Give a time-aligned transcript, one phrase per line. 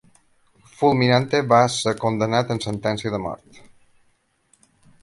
[0.79, 3.65] Fulminante va ésser condemnat amb sentència de mort.